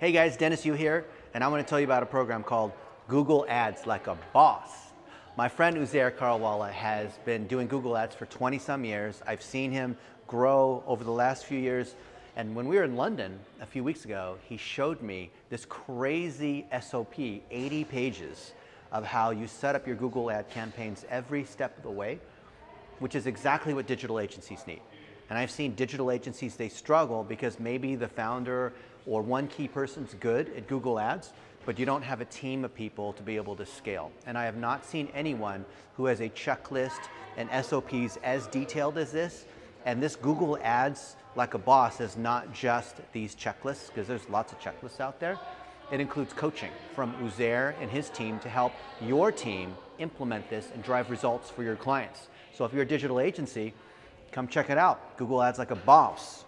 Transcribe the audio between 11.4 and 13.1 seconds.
few years. And when we were in